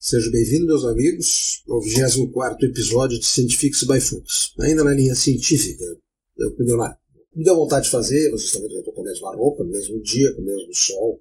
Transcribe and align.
Sejam 0.00 0.30
bem-vindos, 0.30 0.66
meus 0.66 0.84
amigos, 0.84 1.64
ao 1.68 1.80
24 1.80 2.68
episódio 2.68 3.18
de 3.18 3.26
Scientifics 3.26 3.82
by 3.82 4.00
Foods. 4.00 4.54
Ainda 4.60 4.84
na 4.84 4.94
linha 4.94 5.12
científica, 5.12 5.84
eu 6.36 6.56
me 6.56 6.64
deu, 6.64 6.78
me 7.34 7.42
deu 7.42 7.56
vontade 7.56 7.86
de 7.86 7.90
fazer, 7.90 8.30
vocês 8.30 8.54
estão 8.54 8.92
com 8.92 9.00
a 9.00 9.04
mesma 9.04 9.34
roupa, 9.34 9.64
no 9.64 9.70
mesmo 9.70 10.00
dia, 10.00 10.32
com 10.34 10.42
o 10.42 10.44
mesmo 10.44 10.72
sol. 10.72 11.20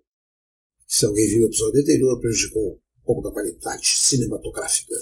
Se 0.85 1.07
alguém 1.07 1.27
viu 1.27 1.41
o 1.41 1.47
episódio 1.47 1.81
anterior, 1.81 2.21
prejudicou 2.21 2.73
um 2.73 3.03
pouco 3.03 3.23
da 3.23 3.31
qualidade 3.31 3.87
cinematográfica. 3.87 4.95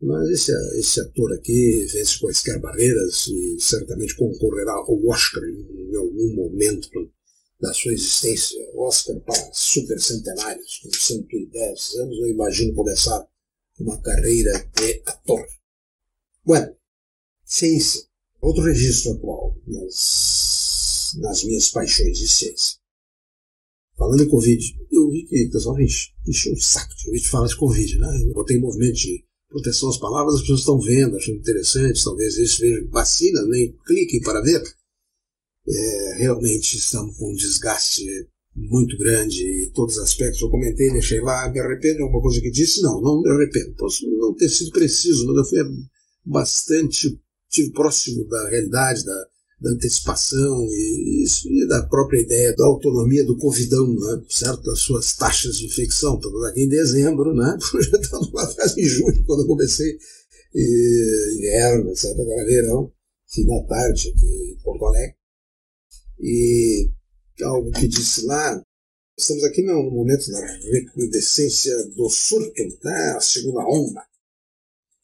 Mas 0.00 0.30
esse, 0.30 0.52
esse 0.78 1.00
ator 1.00 1.32
aqui 1.32 1.88
vence 1.92 2.16
quaisquer 2.20 2.60
barreiras 2.60 3.26
e 3.26 3.56
certamente 3.58 4.14
concorrerá 4.14 4.72
ao 4.72 5.04
Oscar 5.08 5.42
em 5.42 5.96
algum 5.96 6.32
momento 6.36 6.88
da 7.60 7.74
sua 7.74 7.92
existência, 7.92 8.69
Oscar 8.80 9.18
para 9.20 9.52
super 9.52 10.00
centenários, 10.00 10.78
com 10.78 10.90
110 10.92 11.94
anos, 11.96 12.18
eu 12.18 12.28
imagino 12.28 12.74
começar 12.74 13.28
uma 13.78 14.00
carreira 14.00 14.70
de 14.76 15.02
ator. 15.06 15.46
Bueno, 16.44 16.74
ciência, 17.44 18.02
outro 18.40 18.62
registro 18.62 19.12
atual 19.12 19.56
nas, 19.66 21.12
nas 21.18 21.44
minhas 21.44 21.68
paixões 21.68 22.18
de 22.18 22.28
ciência. 22.28 22.78
Falando 23.96 24.22
em 24.22 24.28
Covid, 24.28 24.86
eu 24.90 25.10
vi 25.10 25.26
que 25.26 25.46
o 25.46 25.50
pessoal 25.50 25.76
encheu 25.80 26.52
o 26.52 26.60
saco 26.60 26.94
de 26.96 27.08
ouvir 27.08 27.24
falar 27.24 27.48
de 27.48 27.56
Covid, 27.56 27.98
né? 27.98 28.22
Eu 28.24 28.32
botei 28.32 28.56
em 28.56 28.60
movimento 28.60 28.94
de 28.94 29.24
proteção 29.48 29.90
às 29.90 29.98
palavras, 29.98 30.36
as 30.36 30.40
pessoas 30.40 30.60
estão 30.60 30.80
vendo, 30.80 31.16
achando 31.16 31.38
interessante, 31.38 32.04
talvez 32.04 32.38
eles 32.38 32.56
vejam 32.56 32.88
vacina, 32.88 33.42
nem 33.42 33.76
cliquem 33.84 34.20
para 34.22 34.40
ver 34.40 34.62
é, 35.68 36.14
realmente 36.18 36.76
estamos 36.76 37.16
com 37.16 37.30
um 37.30 37.34
desgaste 37.34 38.04
muito 38.68 38.96
grande 38.98 39.64
em 39.64 39.70
todos 39.70 39.96
os 39.96 40.02
aspectos. 40.02 40.40
Eu 40.40 40.50
comentei, 40.50 40.90
deixei 40.92 41.20
lá, 41.20 41.50
me 41.50 41.60
arrependo 41.60 41.96
de 41.96 42.02
alguma 42.02 42.22
coisa 42.22 42.40
que 42.40 42.50
disse? 42.50 42.82
Não, 42.82 43.00
não 43.00 43.22
me 43.22 43.30
arrependo. 43.30 43.74
Posso 43.76 44.06
não 44.18 44.34
ter 44.34 44.48
sido 44.48 44.70
preciso, 44.70 45.26
mas 45.26 45.36
eu 45.36 45.44
fui 45.44 45.58
bastante 46.24 47.18
tive 47.50 47.72
próximo 47.72 48.26
da 48.28 48.48
realidade, 48.48 49.04
da, 49.04 49.26
da 49.60 49.70
antecipação 49.70 50.66
e, 50.70 51.24
e, 51.46 51.68
da 51.68 51.82
própria 51.82 52.20
ideia 52.20 52.54
da 52.54 52.64
autonomia 52.64 53.24
do 53.24 53.36
Covidão, 53.36 53.92
né? 53.92 54.22
certo? 54.28 54.62
Das 54.62 54.78
suas 54.78 55.14
taxas 55.16 55.58
de 55.58 55.66
infecção. 55.66 56.14
Estamos 56.14 56.44
aqui 56.46 56.62
em 56.62 56.68
dezembro, 56.68 57.34
né? 57.34 57.58
já 57.90 57.98
estamos 57.98 58.32
lá 58.32 58.44
atrás 58.44 58.76
em 58.78 58.84
julho, 58.84 59.22
quando 59.24 59.42
eu 59.42 59.46
comecei 59.46 59.98
e, 60.54 61.36
inverno, 61.38 61.90
etc. 61.90 62.10
Agora 62.12 62.46
verão, 62.46 62.92
fim 63.28 63.46
da 63.46 63.62
tarde 63.64 64.08
aqui 64.08 64.52
em 64.52 64.62
Porto 64.62 64.86
Alegre. 64.86 65.16
E 66.20 66.90
algo 67.44 67.70
que 67.72 67.88
disse 67.88 68.24
lá, 68.26 68.62
estamos 69.18 69.44
aqui 69.44 69.62
no 69.62 69.90
momento 69.90 70.30
da 70.30 70.40
recrudescência 70.72 71.74
do 71.96 72.08
surto, 72.08 72.62
né, 72.82 73.14
a 73.16 73.20
segunda 73.20 73.60
onda. 73.60 74.02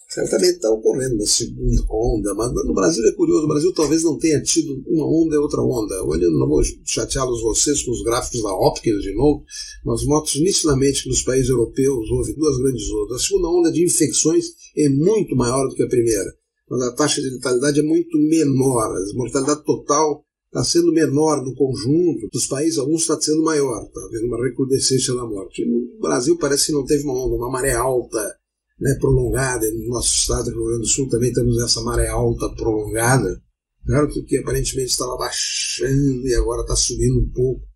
Certamente 0.08 0.54
está 0.54 0.70
ocorrendo 0.70 1.16
uma 1.16 1.26
segunda 1.26 1.82
onda, 1.90 2.34
mas 2.34 2.52
no 2.52 2.72
Brasil 2.72 3.04
é 3.06 3.12
curioso, 3.12 3.44
o 3.44 3.48
Brasil 3.48 3.72
talvez 3.74 4.02
não 4.04 4.16
tenha 4.16 4.40
tido 4.40 4.82
uma 4.86 5.04
onda 5.04 5.34
e 5.34 5.38
outra 5.38 5.60
onda. 5.60 6.02
Olha, 6.04 6.30
não 6.30 6.48
vou 6.48 6.62
chateá-los 6.86 7.42
vocês 7.42 7.82
com 7.82 7.90
os 7.90 8.02
gráficos 8.02 8.40
da 8.42 8.54
Hopkins 8.54 9.02
de 9.02 9.14
novo, 9.14 9.44
mas 9.84 10.04
mostro 10.04 10.40
nitidamente 10.40 11.02
que 11.02 11.08
nos 11.08 11.22
países 11.22 11.50
europeus 11.50 12.08
houve 12.10 12.34
duas 12.34 12.56
grandes 12.56 12.88
ondas. 12.88 13.20
A 13.20 13.24
segunda 13.26 13.48
onda 13.48 13.72
de 13.72 13.84
infecções 13.84 14.46
é 14.76 14.88
muito 14.88 15.34
maior 15.34 15.68
do 15.68 15.74
que 15.74 15.82
a 15.82 15.88
primeira, 15.88 16.32
mas 16.70 16.82
a 16.82 16.94
taxa 16.94 17.20
de 17.20 17.28
letalidade 17.28 17.80
é 17.80 17.82
muito 17.82 18.16
menor. 18.16 18.96
A 18.96 19.16
mortalidade 19.16 19.64
total 19.64 20.24
está 20.46 20.64
sendo 20.64 20.92
menor 20.92 21.44
no 21.44 21.54
conjunto 21.54 22.28
dos 22.32 22.46
países, 22.46 22.78
alguns 22.78 23.02
está 23.02 23.20
sendo 23.20 23.42
maior, 23.42 23.84
está 23.84 24.00
havendo 24.00 24.26
uma 24.26 24.42
recrudescência 24.42 25.14
da 25.14 25.26
morte. 25.26 25.64
No 25.64 25.98
Brasil 26.00 26.36
parece 26.38 26.66
que 26.66 26.72
não 26.72 26.84
teve 26.84 27.04
uma 27.04 27.14
onda, 27.14 27.36
uma 27.36 27.50
maré 27.50 27.74
alta 27.74 28.36
né, 28.80 28.94
prolongada, 29.00 29.70
no 29.70 29.88
nosso 29.88 30.14
estado 30.14 30.50
do 30.50 30.56
Rio 30.56 30.66
Grande 30.66 30.82
do 30.82 30.88
Sul 30.88 31.08
também 31.08 31.32
temos 31.32 31.58
essa 31.62 31.80
maré 31.82 32.08
alta 32.08 32.48
prolongada, 32.54 33.40
certo? 33.86 34.24
que 34.24 34.36
aparentemente 34.38 34.90
estava 34.90 35.16
baixando 35.16 36.26
e 36.26 36.34
agora 36.34 36.62
está 36.62 36.76
subindo 36.76 37.20
um 37.20 37.30
pouco. 37.30 37.66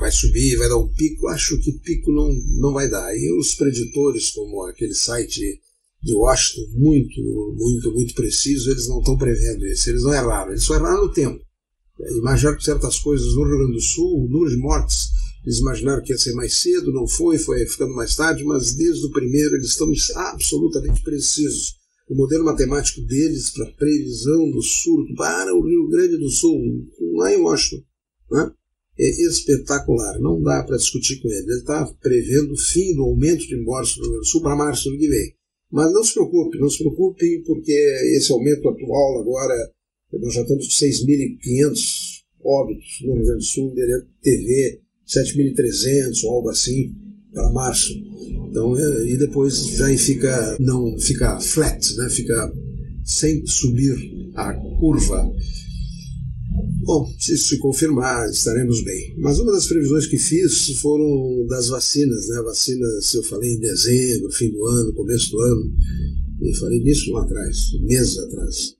Vai 0.00 0.10
subir, 0.10 0.56
vai 0.56 0.68
dar 0.68 0.76
um 0.76 0.92
pico? 0.92 1.28
Acho 1.28 1.58
que 1.60 1.78
pico 1.78 2.10
não, 2.10 2.32
não 2.60 2.72
vai 2.72 2.90
dar. 2.90 3.14
E 3.14 3.32
os 3.38 3.54
preditores, 3.54 4.30
como 4.30 4.64
aquele 4.64 4.92
site 4.92 5.40
de 6.02 6.14
Washington, 6.14 6.68
muito, 6.74 7.22
muito, 7.56 7.92
muito 7.92 8.14
preciso, 8.14 8.72
eles 8.72 8.88
não 8.88 8.98
estão 8.98 9.16
prevendo 9.16 9.64
isso. 9.66 9.88
Eles 9.88 10.02
não 10.02 10.12
erraram. 10.12 10.50
Eles 10.50 10.64
só 10.64 10.74
erraram 10.74 11.06
no 11.06 11.12
tempo. 11.12 11.40
Imaginaram 12.18 12.56
que 12.56 12.64
certas 12.64 12.98
coisas 12.98 13.34
no 13.34 13.44
Rio 13.44 13.58
Grande 13.58 13.72
do 13.72 13.80
Sul, 13.80 14.24
o 14.24 14.28
número 14.28 14.50
de 14.50 14.56
mortes, 14.56 15.08
eles 15.44 15.58
imaginaram 15.58 16.02
que 16.02 16.12
ia 16.12 16.18
ser 16.18 16.34
mais 16.34 16.60
cedo, 16.60 16.92
não 16.92 17.06
foi, 17.06 17.38
foi 17.38 17.66
ficando 17.66 17.94
mais 17.94 18.14
tarde, 18.14 18.44
mas 18.44 18.74
desde 18.74 19.06
o 19.06 19.10
primeiro 19.10 19.56
eles 19.56 19.68
estão 19.68 19.90
absolutamente 20.16 21.02
precisos. 21.02 21.76
O 22.08 22.14
modelo 22.14 22.44
matemático 22.44 23.00
deles 23.02 23.50
para 23.50 23.70
previsão 23.72 24.50
do 24.50 24.62
surto 24.62 25.14
para 25.14 25.54
o 25.54 25.66
Rio 25.66 25.88
Grande 25.88 26.16
do 26.16 26.30
Sul, 26.30 26.86
lá 27.16 27.32
em 27.32 27.40
Washington, 27.40 27.82
né? 28.30 28.52
é 28.98 29.08
espetacular. 29.26 30.18
Não 30.18 30.42
dá 30.42 30.64
para 30.64 30.76
discutir 30.76 31.20
com 31.20 31.28
ele. 31.28 31.44
Ele 31.44 31.60
está 31.60 31.86
prevendo 32.00 32.52
o 32.52 32.58
fim 32.58 32.94
do 32.94 33.04
aumento 33.04 33.46
de 33.46 33.56
mortes 33.62 33.96
no 33.96 34.02
Rio 34.02 34.12
Grande 34.12 34.26
do 34.26 34.30
Sul 34.30 34.42
para 34.42 34.56
março 34.56 34.84
do 34.84 34.90
ano 34.90 34.98
que 34.98 35.08
vem. 35.08 35.34
Mas 35.70 35.92
não 35.92 36.02
se 36.02 36.14
preocupe, 36.14 36.58
não 36.58 36.70
se 36.70 36.78
preocupe, 36.78 37.42
porque 37.46 37.72
esse 38.16 38.32
aumento 38.32 38.68
atual 38.68 39.20
agora 39.20 39.54
nós 40.12 40.34
já 40.34 40.42
estamos 40.42 40.66
com 40.66 40.86
6.500 40.86 42.18
óbitos 42.44 42.98
no 43.02 43.14
Rio 43.14 43.24
Grande 43.24 43.38
do 43.38 43.44
Sul, 43.44 43.74
TV 44.22 44.80
7.300 45.06 46.24
ou 46.24 46.30
algo 46.30 46.48
assim 46.50 46.94
para 47.32 47.50
março. 47.50 47.92
Então, 48.48 48.76
é, 48.78 49.06
e 49.10 49.18
depois 49.18 49.66
já 49.66 49.94
fica 49.96 50.56
não 50.60 50.98
fica 50.98 51.38
flat, 51.40 51.96
né? 51.96 52.08
Fica 52.08 52.52
sem 53.04 53.44
subir 53.46 54.30
a 54.34 54.54
curva. 54.54 55.30
Bom, 56.84 57.06
se 57.18 57.34
isso 57.34 57.48
se 57.48 57.58
confirmar, 57.58 58.28
estaremos 58.30 58.82
bem. 58.82 59.14
Mas 59.18 59.38
uma 59.38 59.52
das 59.52 59.66
previsões 59.66 60.06
que 60.06 60.18
fiz 60.18 60.70
foram 60.80 61.46
das 61.46 61.68
vacinas, 61.68 62.28
né? 62.28 62.42
Vacinas, 62.42 63.12
eu 63.14 63.22
falei 63.24 63.52
em 63.54 63.60
dezembro, 63.60 64.32
fim 64.32 64.50
do 64.50 64.64
ano, 64.64 64.94
começo 64.94 65.30
do 65.30 65.40
ano. 65.40 65.72
E 66.40 66.56
falei 66.56 66.80
nisso 66.80 67.12
lá 67.12 67.22
atrás, 67.22 67.72
meses 67.82 68.18
atrás 68.18 68.77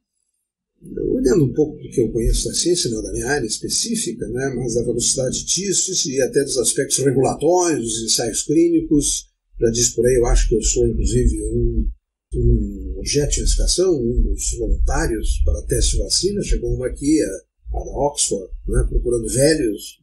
olhando 0.83 1.45
um 1.45 1.53
pouco 1.53 1.77
do 1.83 1.91
que 1.91 2.01
eu 2.01 2.11
conheço 2.11 2.49
da 2.49 2.55
ciência, 2.55 2.91
não 2.91 3.03
da 3.03 3.13
minha 3.13 3.27
área 3.27 3.47
específica, 3.47 4.27
né, 4.29 4.55
mas 4.57 4.75
da 4.75 4.83
velocidade 4.83 5.45
disso 5.45 6.09
e 6.09 6.21
até 6.23 6.43
dos 6.45 6.57
aspectos 6.59 6.99
regulatórios, 6.99 7.95
dos 7.95 8.03
ensaios 8.05 8.43
clínicos, 8.43 9.29
já 9.61 9.71
disse 9.71 9.95
por 9.95 10.07
aí, 10.07 10.15
eu 10.15 10.27
acho 10.27 10.49
que 10.49 10.55
eu 10.55 10.63
sou 10.63 10.87
inclusive 10.87 11.43
um, 11.43 11.89
um 12.35 12.95
objeto 12.99 13.35
de 13.35 13.41
investigação, 13.41 14.01
um 14.01 14.23
dos 14.23 14.57
voluntários 14.57 15.43
para 15.45 15.63
teste 15.63 15.97
de 15.97 16.03
vacina, 16.03 16.43
chegou 16.43 16.73
uma 16.73 16.87
aqui, 16.87 17.21
a, 17.23 17.77
a 17.77 18.07
Oxford, 18.07 18.53
né, 18.69 18.87
procurando 18.89 19.29
velhos 19.29 19.99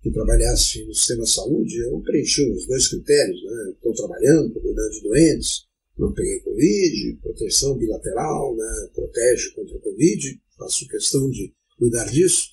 que 0.00 0.12
trabalhassem 0.12 0.86
no 0.86 0.94
sistema 0.94 1.24
de 1.24 1.30
saúde, 1.30 1.78
eu 1.78 2.00
preenchi 2.02 2.48
os 2.50 2.66
dois 2.66 2.86
critérios, 2.88 3.42
né, 3.42 3.72
estou 3.72 3.92
trabalhando, 3.94 4.48
estou 4.48 4.62
cuidando 4.62 4.90
de 4.90 5.02
doentes, 5.02 5.64
não 5.96 6.12
peguei 6.12 6.40
Covid, 6.40 7.18
proteção 7.22 7.76
bilateral, 7.76 8.56
né, 8.56 8.90
protege 8.94 9.50
contra 9.54 9.76
a 9.76 9.80
Covid, 9.80 10.40
faço 10.56 10.88
questão 10.88 11.30
de 11.30 11.52
cuidar 11.78 12.10
disso. 12.10 12.50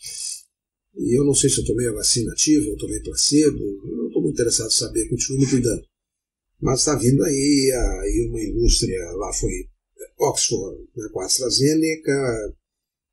E 0.96 1.18
eu 1.18 1.24
não 1.24 1.34
sei 1.34 1.50
se 1.50 1.59
eu 1.59 1.66
tomei 1.66 1.88
a 1.88 1.94
vacina 1.94 2.31
ativa 2.31 2.69
ou 2.69 2.78
tomei 2.78 3.00
placebo, 3.00 3.59
eu 3.59 3.97
não 3.97 4.07
estou 4.07 4.22
muito 4.22 4.35
interessado 4.35 4.68
em 4.68 4.75
saber, 4.75 5.09
continuo 5.09 5.40
me 5.40 5.50
cuidando. 5.50 5.84
Mas 6.62 6.80
está 6.80 6.96
vindo 6.96 7.24
aí, 7.24 7.72
aí 8.01 8.28
uma 8.30 8.44
indústria, 8.44 9.00
lá 9.13 9.34
foi 9.34 9.68
Oxford 10.19 10.80
né, 10.96 11.09
com 11.12 11.22
a 11.22 11.25
AstraZeneca, 11.25 12.56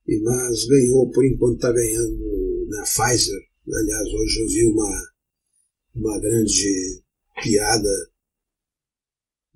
e 0.07 0.21
mas 0.21 0.67
ganhou, 0.67 1.11
por 1.11 1.25
enquanto 1.25 1.57
está 1.57 1.73
ganhando 1.73 2.67
na 2.69 2.79
né, 2.79 2.85
Pfizer. 2.85 3.41
Aliás, 3.71 4.09
hoje 4.09 4.41
eu 4.41 4.49
vi 4.49 4.67
uma, 4.67 5.13
uma 5.95 6.21
grande 6.21 7.03
piada 7.43 7.91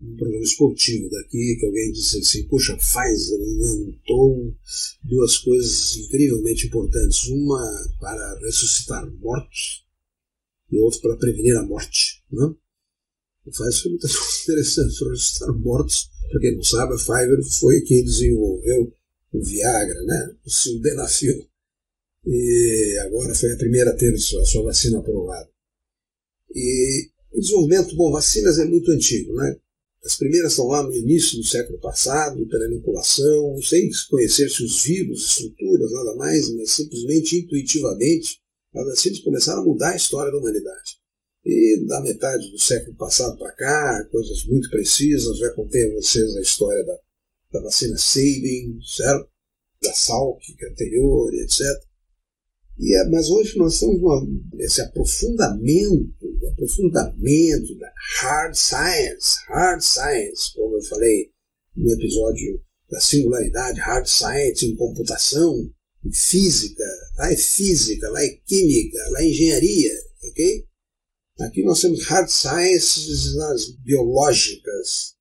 um 0.03 0.17
programa 0.17 0.43
esportivo 0.43 1.09
daqui, 1.09 1.57
que 1.59 1.67
alguém 1.67 1.93
disse 1.93 2.19
assim, 2.19 2.47
puxa, 2.49 2.77
Pfizer 2.77 3.41
inventou 3.41 4.55
duas 5.05 5.39
coisas 5.39 5.97
incrivelmente 5.97 6.67
importantes, 6.67 7.25
uma 7.29 7.95
para 8.01 8.41
ressuscitar 8.41 9.09
mortos 9.19 9.87
e 10.71 10.79
outra 10.79 11.01
para 11.01 11.17
prevenir 11.17 11.57
a 11.57 11.63
morte. 11.63 12.23
Né? 12.33 12.53
O 13.47 13.51
Pfizer 13.51 13.83
foi 13.83 13.91
muitas 13.91 14.17
coisas 14.17 14.43
interessantes 14.43 14.99
para 14.99 15.11
ressuscitar 15.11 15.59
mortos. 15.59 16.11
Para 16.31 16.41
quem 16.41 16.57
não 16.57 16.65
sabe, 16.65 16.95
a 16.95 16.97
Pfizer 16.97 17.59
foi 17.61 17.81
quem 17.83 18.05
desenvolveu 18.05 18.93
o 19.33 19.43
Viagra, 19.43 20.03
né? 20.03 20.37
o 20.45 20.51
Sildenafil. 20.51 21.49
E 22.27 22.99
agora 23.07 23.35
foi 23.35 23.53
a 23.53 23.57
primeira 23.57 23.91
a 23.91 23.97
ter 23.97 24.13
a 24.15 24.45
sua 24.45 24.63
vacina 24.65 24.99
aprovada. 24.99 25.49
E 26.55 27.09
o 27.33 27.41
desenvolvimento, 27.41 27.97
bom, 27.97 28.13
vacinas 28.13 28.59
é 28.59 28.65
muito 28.65 28.91
antigo, 28.91 29.35
né? 29.35 29.57
As 30.05 30.17
primeiras 30.17 30.53
estão 30.53 30.67
lá 30.67 30.83
no 30.83 30.93
início 30.93 31.39
do 31.39 31.45
século 31.45 31.79
passado, 31.79 32.45
pela 32.49 32.67
inoculação, 32.67 33.57
sem 33.63 33.89
conhecer-se 34.11 34.65
os 34.65 34.83
vírus, 34.83 35.29
estruturas, 35.29 35.93
nada 35.93 36.17
mais, 36.17 36.53
mas 36.57 36.73
simplesmente 36.73 37.39
intuitivamente, 37.39 38.41
as 38.75 38.85
vacinas 38.85 39.21
começaram 39.21 39.63
a 39.63 39.65
mudar 39.65 39.91
a 39.91 39.97
história 39.97 40.33
da 40.33 40.39
humanidade. 40.39 40.99
E 41.45 41.85
da 41.87 42.01
metade 42.01 42.51
do 42.51 42.59
século 42.59 42.97
passado 42.97 43.39
para 43.39 43.53
cá, 43.53 44.09
coisas 44.11 44.45
muito 44.47 44.69
precisas, 44.71 45.39
já 45.39 45.51
contei 45.55 45.85
a 45.85 45.95
vocês 45.95 46.37
a 46.37 46.41
história 46.41 46.85
da, 46.85 46.99
da 47.53 47.61
vacina 47.61 47.97
Sabin, 47.97 48.79
certo? 48.83 49.29
Da 49.83 49.93
Salk, 49.93 50.41
que 50.41 50.65
é 50.65 50.69
anterior, 50.69 51.33
etc. 51.35 51.61
E 52.79 52.97
é, 52.97 53.09
mas 53.09 53.29
hoje 53.29 53.57
nós 53.57 53.79
temos 53.79 54.01
uma, 54.01 54.27
esse 54.59 54.81
aprofundamento, 54.81 56.13
aprofundamento 56.53 57.79
da 57.79 57.82
hard 58.21 58.55
science, 58.55 59.39
hard 59.49 59.81
science, 59.81 60.53
como 60.55 60.77
eu 60.77 60.83
falei 60.83 61.31
no 61.77 61.91
episódio 61.93 62.61
da 62.91 63.01
singularidade, 63.01 63.81
hard 63.81 64.07
science 64.07 64.67
em 64.67 64.77
computação, 64.77 65.71
em 66.05 66.13
física, 66.13 66.85
lá 67.17 67.33
é 67.33 67.37
física, 67.37 68.09
lá 68.11 68.23
é 68.23 68.29
química, 68.47 68.99
lá 69.11 69.23
é 69.23 69.29
engenharia, 69.29 69.93
ok? 70.25 70.67
Aqui 71.41 71.63
nós 71.63 71.81
temos 71.81 72.05
hard 72.05 72.29
sciences 72.29 73.35
nas 73.37 73.69
biológicas. 73.77 75.15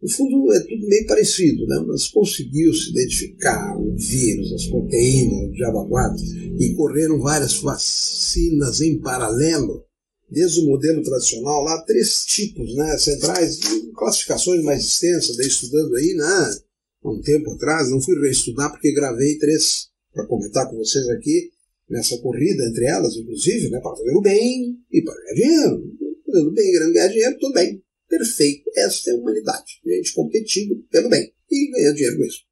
No 0.00 0.08
fundo 0.08 0.52
é 0.54 0.60
tudo 0.60 0.88
meio 0.88 1.06
parecido, 1.06 1.66
né? 1.66 1.84
mas 1.86 2.08
conseguiu-se 2.08 2.90
identificar 2.90 3.76
o 3.76 3.96
vírus, 3.96 4.52
as 4.52 4.66
proteínas, 4.66 5.48
o 5.48 5.52
diabo 5.52 5.88
4, 5.88 6.24
e 6.58 6.74
correram 6.74 7.20
várias 7.20 7.54
vacinas 7.54 8.80
em 8.80 9.00
paralelo, 9.00 9.84
desde 10.30 10.60
o 10.60 10.66
modelo 10.66 11.02
tradicional, 11.02 11.62
lá 11.64 11.82
três 11.82 12.24
tipos 12.26 12.74
né, 12.74 12.98
centrais, 12.98 13.60
classificações 13.94 14.62
mais 14.62 14.84
extensas, 14.84 15.36
daí 15.36 15.46
estudando 15.46 15.94
aí, 15.96 16.14
né? 16.14 16.58
Há 17.02 17.10
um 17.10 17.20
tempo 17.20 17.52
atrás, 17.52 17.90
não 17.90 18.00
fui 18.00 18.18
reestudar 18.20 18.70
porque 18.70 18.92
gravei 18.92 19.38
três 19.38 19.88
para 20.12 20.26
comentar 20.26 20.68
com 20.68 20.76
vocês 20.76 21.08
aqui, 21.08 21.50
nessa 21.88 22.18
corrida 22.18 22.64
entre 22.64 22.86
elas, 22.86 23.16
inclusive, 23.16 23.70
né, 23.70 23.80
para 23.80 23.96
fazer 23.96 24.14
o 24.14 24.20
bem 24.20 24.78
e 24.90 25.02
para 25.02 25.14
ganhar 25.14 25.34
dinheiro. 25.34 25.98
Fazendo 26.26 26.52
bem, 26.52 26.72
querendo 26.72 26.92
ganhar 26.92 27.08
dinheiro, 27.08 27.38
tudo 27.38 27.54
bem. 27.54 27.82
Perfeito. 28.08 28.70
Essa 28.76 29.10
é 29.10 29.14
a 29.14 29.16
humanidade. 29.16 29.80
Gente 29.84 30.12
competindo 30.12 30.76
pelo 30.90 31.08
bem 31.08 31.32
e 31.50 31.70
ganhando 31.70 31.94
dinheiro 31.94 32.18
com 32.18 32.24
isso. 32.24 32.42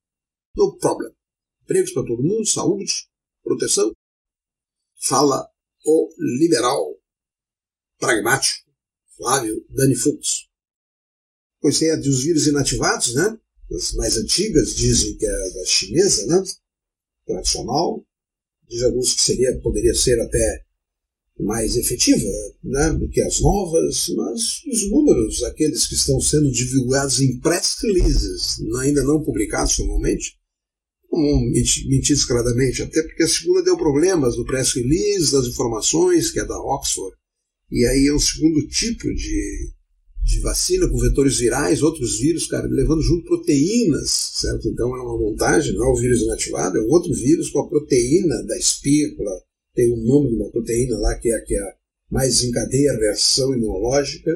No 0.56 0.76
problem. 0.78 1.10
Empregos 1.62 1.92
para 1.92 2.06
todo 2.06 2.22
mundo, 2.22 2.46
saúde, 2.46 2.92
proteção. 3.42 3.92
Fala 5.02 5.46
o 5.84 6.08
liberal 6.38 6.95
pragmático 7.98 8.66
Flávio 9.16 9.64
Dani 9.70 9.94
Fux. 9.96 10.46
Pois 11.60 11.78
tem 11.78 11.90
a 11.90 11.96
dos 11.96 12.22
vírus 12.22 12.46
inativados, 12.46 13.14
né? 13.14 13.38
As 13.72 13.92
mais 13.92 14.16
antigas 14.16 14.74
dizem 14.76 15.16
que 15.16 15.26
é 15.26 15.50
da 15.54 15.64
chinesa, 15.64 16.26
né? 16.26 16.44
Tradicional, 17.26 18.06
diz 18.68 18.82
alguns 18.82 19.14
que 19.14 19.22
seria, 19.22 19.58
poderia 19.60 19.94
ser 19.94 20.20
até 20.20 20.66
mais 21.38 21.76
efetiva 21.76 22.28
né, 22.64 22.92
do 22.92 23.08
que 23.10 23.20
as 23.20 23.40
novas, 23.40 24.06
mas 24.16 24.62
os 24.72 24.90
números, 24.90 25.42
aqueles 25.42 25.86
que 25.86 25.94
estão 25.94 26.18
sendo 26.20 26.50
divulgados 26.50 27.20
em 27.20 27.38
press 27.40 27.76
releases, 27.82 28.56
ainda 28.80 29.02
não 29.02 29.22
publicados 29.22 29.74
formalmente, 29.74 30.38
não 31.12 31.40
mentir 31.50 32.16
descaradamente, 32.16 32.82
até 32.82 33.02
porque 33.02 33.24
a 33.24 33.28
segunda 33.28 33.62
deu 33.62 33.76
problemas 33.76 34.36
no 34.36 34.46
press 34.46 34.72
release 34.72 35.32
das 35.32 35.46
informações, 35.46 36.30
que 36.30 36.40
é 36.40 36.44
da 36.44 36.58
Oxford, 36.58 37.14
e 37.70 37.86
aí 37.86 38.06
é 38.06 38.14
um 38.14 38.18
segundo 38.18 38.66
tipo 38.68 39.12
de 39.14 39.76
de 40.26 40.40
vacina 40.40 40.88
com 40.88 40.98
vetores 40.98 41.38
virais, 41.38 41.82
outros 41.82 42.18
vírus, 42.18 42.48
cara, 42.48 42.66
levando 42.66 43.00
junto 43.00 43.24
proteínas, 43.24 44.10
certo? 44.40 44.68
Então 44.68 44.88
é 44.96 45.00
uma 45.00 45.16
montagem, 45.16 45.72
não 45.72 45.86
é 45.86 45.88
o 45.88 45.96
vírus 45.96 46.20
inativado, 46.20 46.78
é 46.78 46.80
um 46.82 46.90
outro 46.90 47.14
vírus 47.14 47.48
com 47.50 47.60
a 47.60 47.68
proteína 47.68 48.42
da 48.42 48.58
espícula, 48.58 49.30
tem 49.72 49.92
um 49.92 50.02
nome 50.04 50.30
de 50.30 50.34
uma 50.34 50.50
proteína 50.50 50.98
lá 50.98 51.14
que 51.14 51.30
é 51.30 51.36
a 51.36 51.40
que 51.42 51.54
é 51.54 51.74
mais 52.10 52.42
encadeia 52.42 52.90
a 52.90 52.98
reação 52.98 53.54
imunológica 53.54 54.32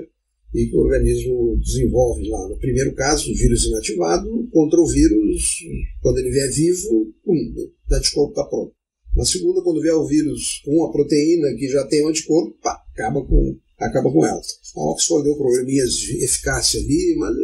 e 0.55 0.67
que 0.67 0.77
o 0.77 0.81
organismo 0.81 1.57
desenvolve 1.59 2.29
lá. 2.29 2.49
No 2.49 2.59
primeiro 2.59 2.95
caso, 2.95 3.31
o 3.31 3.37
vírus 3.37 3.67
inativado 3.67 4.49
contra 4.53 4.81
o 4.81 4.87
vírus, 4.87 5.59
quando 6.01 6.19
ele 6.19 6.31
vier 6.31 6.53
vivo, 6.53 7.13
pum, 7.25 7.35
o 7.35 7.95
anticorpo 7.95 8.31
está 8.31 8.45
pronto. 8.45 8.73
Na 9.17 9.25
segunda, 9.25 9.61
quando 9.63 9.81
vier 9.81 9.95
o 9.95 10.07
vírus 10.07 10.61
com 10.65 10.85
a 10.85 10.93
proteína 10.93 11.53
que 11.57 11.69
já 11.69 11.85
tem 11.87 12.05
o 12.05 12.09
anticorpo, 12.09 12.57
pá, 12.63 12.81
acaba 13.01 13.25
com 13.25 13.57
acaba 13.79 14.13
com 14.13 14.27
ela. 14.27 14.41
A 14.77 14.93
Oxford 14.93 15.25
deu 15.25 15.37
probleminhas 15.37 15.95
de 15.95 16.23
eficácia 16.23 16.79
ali, 16.81 17.17
mas 17.19 17.35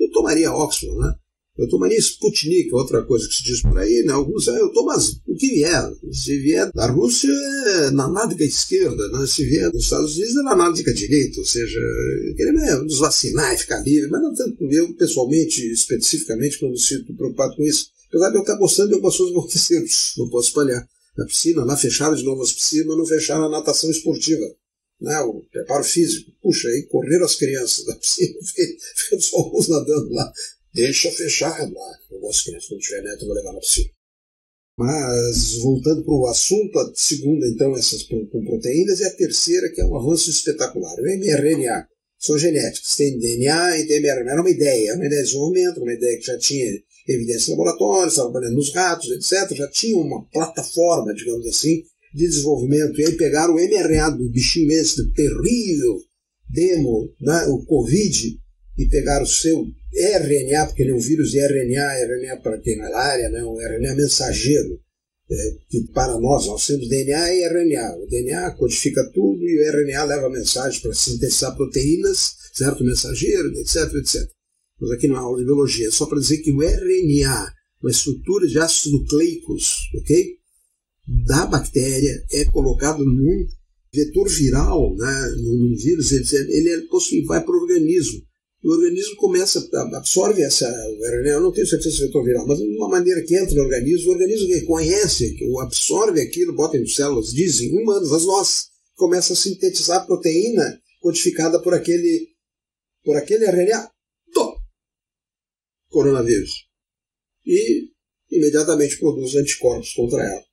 eu 0.00 0.10
tomaria 0.10 0.50
Oxford, 0.50 0.98
né? 0.98 1.14
Eu 1.58 1.68
tomaria 1.68 1.98
Sputnik, 1.98 2.72
outra 2.72 3.04
coisa 3.04 3.28
que 3.28 3.34
se 3.34 3.44
diz 3.44 3.60
por 3.60 3.78
aí, 3.78 4.02
né? 4.06 4.14
Alguns, 4.14 4.46
eu 4.46 4.72
tomo 4.72 4.90
o 5.26 5.36
que 5.36 5.48
vier. 5.48 5.82
Se 6.10 6.38
vier 6.38 6.72
da 6.72 6.90
Rússia, 6.90 7.30
é 7.30 7.90
na 7.90 8.08
nádega 8.08 8.42
esquerda, 8.42 9.06
né? 9.10 9.26
Se 9.26 9.44
vier 9.44 9.70
dos 9.70 9.84
Estados 9.84 10.16
Unidos, 10.16 10.36
é 10.36 10.42
na 10.42 10.56
nádega 10.56 10.94
direita, 10.94 11.38
ou 11.38 11.44
seja, 11.44 11.78
queria 12.36 12.76
nos 12.76 12.98
vacinar 12.98 13.54
e 13.54 13.58
ficar 13.58 13.82
livre, 13.82 14.08
mas 14.08 14.22
não 14.22 14.34
tanto 14.34 14.64
eu, 14.72 14.94
pessoalmente, 14.94 15.60
especificamente, 15.72 16.58
quando 16.58 16.78
sinto 16.78 17.14
preocupado 17.14 17.54
com 17.54 17.64
isso. 17.64 17.88
Apesar 18.08 18.30
de 18.30 18.36
eu 18.36 18.40
estar 18.40 18.56
gostando 18.56 18.88
de 18.88 18.94
algumas 18.94 19.16
coisas 19.16 19.34
que 19.34 19.38
aconteceram, 19.38 19.86
não 20.18 20.30
posso 20.30 20.48
espalhar. 20.48 20.88
Na 21.18 21.26
piscina, 21.26 21.64
lá 21.64 21.76
fecharam 21.76 22.14
de 22.14 22.24
novo 22.24 22.42
as 22.42 22.52
piscinas, 22.52 22.86
mas 22.86 22.96
não 22.96 23.06
fecharam 23.06 23.44
a 23.44 23.50
natação 23.50 23.90
esportiva 23.90 24.42
né, 25.02 25.20
o 25.20 25.42
preparo 25.50 25.84
físico. 25.84 26.30
Puxa, 26.42 26.68
aí 26.68 26.86
correram 26.88 27.24
as 27.24 27.36
crianças 27.36 27.84
da 27.84 27.94
piscina, 28.00 28.38
fiquei 28.44 28.76
só 29.20 29.36
alguns 29.38 29.68
nadando 29.68 30.12
lá. 30.12 30.32
Deixa 30.74 31.10
fechar 31.10 31.58
lá. 31.70 31.98
Eu 32.10 32.20
gosto 32.20 32.38
de 32.38 32.44
crianças, 32.44 32.68
quando 32.68 32.80
tiver 32.80 33.02
neto, 33.02 33.22
eu 33.22 33.26
vou 33.26 33.36
levar 33.36 33.52
na 33.52 33.60
piscina. 33.60 33.90
Mas, 34.78 35.58
voltando 35.58 36.02
para 36.02 36.14
o 36.14 36.26
assunto, 36.26 36.78
a 36.78 36.92
segunda, 36.94 37.46
então, 37.46 37.76
essas 37.76 38.04
com 38.04 38.26
proteínas, 38.26 39.00
e 39.00 39.04
a 39.04 39.14
terceira, 39.14 39.70
que 39.70 39.82
é 39.82 39.84
um 39.84 39.96
avanço 39.96 40.30
espetacular. 40.30 40.98
O 40.98 41.02
mRNA 41.02 41.86
são 42.18 42.38
genéticos, 42.38 42.96
tem 42.96 43.18
DNA 43.18 43.78
e 43.80 43.86
tem 43.86 44.00
mRNA. 44.00 44.32
Era 44.32 44.40
uma 44.40 44.50
ideia, 44.50 44.94
uma 44.94 45.06
ideia 45.06 45.22
de 45.22 45.26
desenvolvimento, 45.26 45.82
uma 45.82 45.92
ideia 45.92 46.18
que 46.18 46.26
já 46.26 46.38
tinha 46.38 46.66
evidência 47.06 47.50
em 47.50 47.56
laboratórios, 47.56 48.14
trabalhando 48.14 48.54
nos 48.54 48.72
ratos, 48.72 49.10
etc. 49.10 49.54
Já 49.56 49.68
tinha 49.68 49.96
uma 49.96 50.24
plataforma, 50.30 51.12
digamos 51.12 51.46
assim, 51.46 51.82
de 52.14 52.26
desenvolvimento. 52.26 53.00
E 53.00 53.06
aí 53.06 53.12
pegaram 53.12 53.54
o 53.54 53.60
mRNA 53.60 54.10
do 54.10 54.28
bichinho 54.30 54.72
esse 54.72 55.12
terrível, 55.12 56.00
demo, 56.48 57.12
né, 57.20 57.46
o 57.48 57.64
Covid, 57.64 58.38
e 58.78 58.88
pegaram 58.88 59.24
o 59.24 59.28
seu 59.28 59.64
RNA, 59.94 60.66
porque 60.66 60.82
ele 60.82 60.92
é 60.92 60.94
um 60.94 61.00
vírus 61.00 61.30
de 61.30 61.38
RNA, 61.38 61.92
RNA 61.92 62.36
para 62.38 62.60
quem 62.60 62.76
na 62.78 62.96
área, 62.96 63.28
né, 63.28 63.44
um 63.44 63.60
RNA 63.60 63.94
mensageiro, 63.94 64.80
é, 65.30 65.56
que 65.68 65.82
para 65.92 66.18
nós, 66.18 66.46
nós 66.46 66.66
temos 66.66 66.88
DNA 66.88 67.34
e 67.34 67.44
RNA. 67.44 67.96
O 67.96 68.06
DNA 68.06 68.50
codifica 68.52 69.02
tudo 69.14 69.42
e 69.42 69.58
o 69.58 69.70
RNA 69.70 70.04
leva 70.04 70.30
mensagem 70.30 70.80
para 70.80 70.92
sintetizar 70.92 71.56
proteínas, 71.56 72.34
certo? 72.52 72.84
Mensageiro, 72.84 73.48
etc, 73.58 73.94
etc. 73.94 74.28
Mas 74.80 74.90
aqui 74.90 75.08
na 75.08 75.20
aula 75.20 75.38
de 75.38 75.44
biologia, 75.44 75.90
só 75.90 76.06
para 76.06 76.18
dizer 76.18 76.38
que 76.38 76.52
o 76.52 76.62
RNA, 76.62 77.52
uma 77.80 77.90
estrutura 77.90 78.46
de 78.46 78.58
ácidos 78.58 78.92
nucleicos, 78.92 79.90
ok? 79.94 80.41
Da 81.06 81.46
bactéria 81.46 82.24
é 82.32 82.44
colocado 82.46 83.04
num 83.04 83.46
vetor 83.92 84.28
viral, 84.28 84.94
né, 84.96 85.34
num 85.36 85.74
vírus, 85.76 86.12
ele 86.32 86.70
é 86.70 87.26
vai 87.26 87.44
para 87.44 87.54
o 87.54 87.60
organismo. 87.60 88.22
O 88.64 88.70
organismo 88.70 89.16
começa, 89.16 89.68
absorve 89.96 90.40
essa 90.40 90.68
RNA, 90.68 91.30
eu 91.30 91.40
não 91.40 91.52
tenho 91.52 91.66
certeza 91.66 91.96
se 91.96 92.02
é 92.04 92.06
vetor 92.06 92.24
viral, 92.24 92.46
mas 92.46 92.58
de 92.58 92.76
uma 92.76 92.88
maneira 92.88 93.20
que 93.24 93.36
entra 93.36 93.54
no 93.56 93.62
organismo, 93.62 94.08
o 94.08 94.12
organismo 94.12 94.48
reconhece, 94.48 95.36
absorve 95.60 96.20
aquilo, 96.20 96.54
bota 96.54 96.78
em 96.78 96.86
células, 96.86 97.32
dizem, 97.32 97.76
humanas, 97.76 98.12
as 98.12 98.24
nossas, 98.24 98.68
começa 98.94 99.32
a 99.32 99.36
sintetizar 99.36 100.02
a 100.02 100.06
proteína 100.06 100.80
codificada 101.00 101.60
por 101.60 101.74
aquele, 101.74 102.28
por 103.04 103.16
aquele 103.16 103.46
RNA. 103.46 103.90
Tô. 104.32 104.56
Coronavírus. 105.88 106.52
E 107.44 107.88
imediatamente 108.30 108.96
produz 108.98 109.34
anticorpos 109.34 109.92
contra 109.92 110.22
ela 110.22 110.51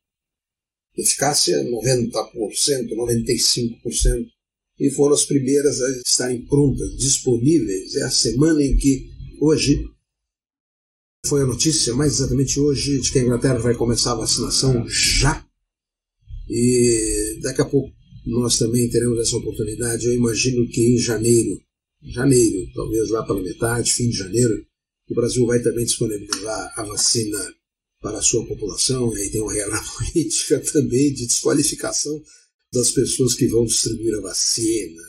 eficácia 1.00 1.64
90%, 1.64 2.90
95%, 2.90 4.28
e 4.80 4.90
foram 4.92 5.14
as 5.14 5.26
primeiras 5.26 5.82
a 5.82 5.90
estarem 6.06 6.46
prontas, 6.46 6.98
disponíveis. 6.98 7.96
É 7.96 8.04
a 8.04 8.10
semana 8.10 8.64
em 8.64 8.78
que, 8.78 9.10
hoje, 9.42 9.86
foi 11.26 11.42
a 11.42 11.46
notícia, 11.46 11.94
mais 11.94 12.14
exatamente 12.14 12.60
hoje, 12.60 13.00
de 13.02 13.12
que 13.12 13.20
a 13.20 13.24
Inglaterra 13.24 13.60
vai 13.60 13.76
começar 13.76 14.14
a 14.14 14.18
vacinação 14.18 14.88
já. 14.88 15.46
E 16.50 17.40
daqui 17.42 17.62
a 17.62 17.66
pouco 17.66 17.94
nós 18.26 18.58
também 18.58 18.90
teremos 18.90 19.20
essa 19.20 19.36
oportunidade. 19.36 20.06
Eu 20.06 20.14
imagino 20.14 20.68
que 20.70 20.82
em 20.82 20.98
janeiro, 20.98 21.62
janeiro, 22.02 22.72
talvez 22.74 23.10
lá 23.10 23.26
pela 23.26 23.42
metade, 23.42 23.94
fim 23.94 24.10
de 24.10 24.18
janeiro, 24.18 24.66
o 25.10 25.16
Brasil 25.16 25.46
vai 25.46 25.62
também 25.62 25.86
disponibilizar 25.86 26.74
a 26.76 26.84
vacina 26.84 27.38
para 28.02 28.20
a 28.20 28.22
sua 28.22 28.46
população, 28.46 29.16
e 29.16 29.22
aí 29.22 29.30
tem 29.30 29.42
uma 29.42 29.54
real 29.54 29.70
política 29.98 30.60
também 30.60 31.14
de 31.14 31.28
desqualificação 31.28 32.22
das 32.72 32.92
pessoas 32.92 33.34
que 33.34 33.48
vão 33.48 33.66
distribuir 33.66 34.16
a 34.18 34.22
vacina, 34.22 35.02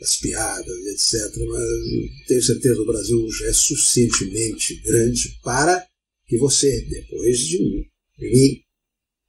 as 0.00 0.16
piadas, 0.16 0.86
etc. 0.86 1.36
Mas 1.46 2.26
tenho 2.28 2.42
certeza 2.42 2.74
que 2.74 2.80
o 2.80 2.86
Brasil 2.86 3.30
já 3.30 3.46
é 3.46 3.52
suficientemente 3.52 4.74
grande 4.82 5.38
para 5.42 5.86
que 6.26 6.36
você, 6.38 6.82
depois 6.82 7.40
de 7.40 7.58
mim, 8.18 8.62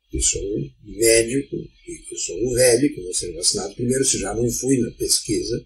que 0.09 0.21
sou 0.21 0.41
um 0.41 0.71
médico 0.83 1.55
e 1.55 1.97
que 1.97 2.17
sou 2.17 2.37
um 2.37 2.53
velho, 2.53 2.93
que 2.93 3.01
vou 3.01 3.13
ser 3.13 3.33
vacinado 3.33 3.75
primeiro, 3.75 4.05
se 4.05 4.19
já 4.19 4.33
não 4.35 4.49
fui 4.51 4.77
na 4.79 4.91
pesquisa, 4.91 5.65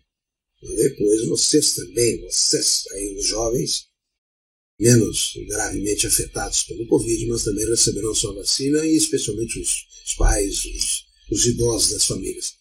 depois 0.62 1.28
vocês 1.28 1.74
também, 1.74 2.22
vocês, 2.22 2.84
aí 2.92 3.16
os 3.16 3.26
jovens, 3.26 3.88
menos 4.80 5.34
gravemente 5.48 6.08
afetados 6.08 6.64
pelo 6.64 6.88
Covid, 6.88 7.26
mas 7.28 7.44
também 7.44 7.68
receberão 7.68 8.14
sua 8.14 8.34
vacina, 8.34 8.86
e 8.86 8.96
especialmente 8.96 9.60
os, 9.60 9.70
os 10.06 10.14
pais, 10.16 10.66
os, 10.66 11.06
os 11.32 11.46
idosos 11.46 11.92
das 11.92 12.06
famílias. 12.06 12.58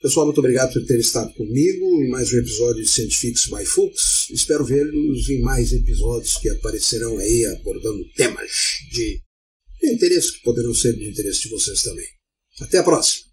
Pessoal, 0.00 0.26
muito 0.26 0.38
obrigado 0.38 0.72
por 0.72 0.84
ter 0.84 1.00
estado 1.00 1.32
comigo 1.34 2.02
em 2.02 2.10
mais 2.10 2.32
um 2.32 2.36
episódio 2.36 2.82
de 2.82 2.88
Scientifics 2.88 3.46
by 3.46 3.64
Fuchs. 3.64 4.28
Espero 4.30 4.64
vê-los 4.64 5.28
em 5.28 5.40
mais 5.40 5.72
episódios 5.72 6.36
que 6.36 6.50
aparecerão 6.50 7.18
aí 7.18 7.46
abordando 7.46 8.04
temas 8.14 8.50
de 8.92 9.20
interesse 9.82 10.32
que 10.32 10.42
poderão 10.42 10.74
ser 10.74 10.94
de 10.94 11.08
interesse 11.08 11.42
de 11.42 11.48
vocês 11.48 11.82
também. 11.82 12.06
Até 12.60 12.78
a 12.78 12.82
próxima! 12.82 13.26